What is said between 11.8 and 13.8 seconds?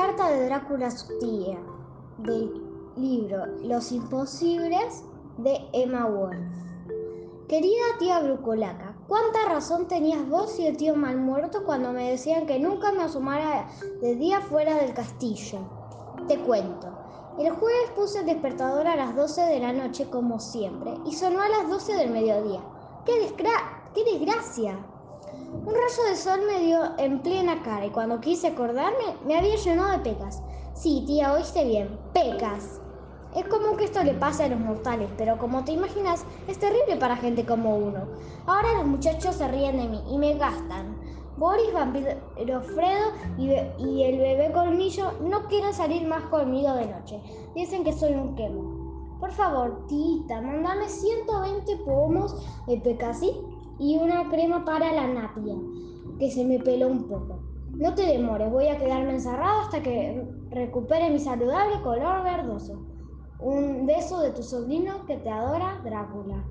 me decían que nunca me asomara